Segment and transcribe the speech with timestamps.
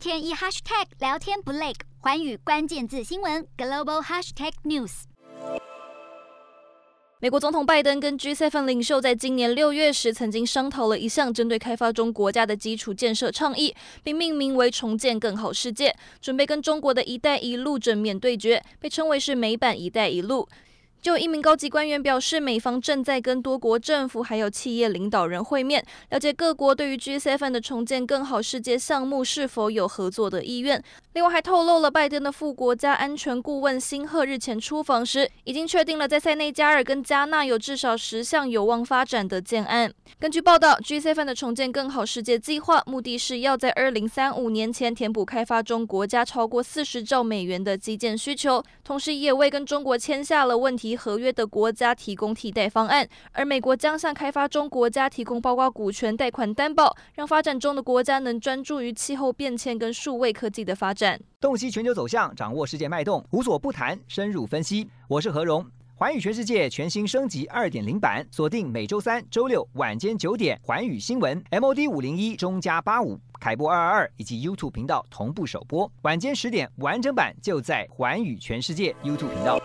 [0.00, 5.02] 天一 hashtag 聊天不累，寰宇关键字新闻 global hashtag news。
[7.18, 20.48] 美国总统拜登跟 G7 领袖在今年六月时曾经商讨了一项针对开发中国家的基础建设倡议，并命名为“重建更好世界”，准备跟中国的一带一路正面对决，被称为是美版“一带一路”。
[21.02, 30.82] 就一名高级官员表示，美方正在跟多国政府还有企业领导人会面，了解各国对于 G7 的重建更好世界项目是否有合作的意愿。
[31.14, 39.90] 另外还透露了，拜登的副国家安全顾问辛赫日前出访时，已经确定了在塞内加尔跟加纳有至少十项有望发展的建案。
[40.18, 50.89] 根据报道，G7 的重建更好世界计划，目的是要在二零三五年前填补开发中国家超过四十兆美元的基建需求，同时也为跟中国签下了问题。
[50.96, 61.20] 合约的国家提供替代方案，而美国将向开发中国家提供包括股权、贷款担保，让发展中的国家能专注于气候变迁跟数位科技的发展。
[61.40, 64.88] 洞悉全球走向，掌握世界脉动，无所不谈，深入分析。
[65.08, 65.66] 我是何荣，
[65.96, 79.58] 寰宇全世界全新升级二点零版，锁定每周三、周六晚间九点，寰宇新闻 MOD 五零一中加八五凯播二二二以及 YouTube 频道同步首播，晚间十点完整版就在寰宇全世界 YouTube 频道。